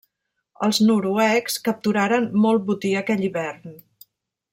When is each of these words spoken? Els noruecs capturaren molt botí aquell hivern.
Els 0.67 0.77
noruecs 0.85 1.57
capturaren 1.67 2.25
molt 2.47 2.65
botí 2.71 2.95
aquell 3.03 3.23
hivern. 3.29 3.77